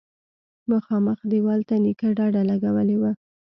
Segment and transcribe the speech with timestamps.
[0.71, 3.11] مخامخ دېوال ته نيکه ډډه لگولې وه.